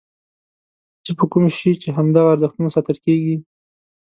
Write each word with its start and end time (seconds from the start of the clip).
چې 1.03 1.11
په 1.17 1.25
کوم 1.31 1.45
شي 1.57 1.71
چې 1.81 1.89
همدغه 1.97 2.29
ارزښتونه 2.33 2.69
ساتل 2.75 2.97
کېږي. 3.05 3.35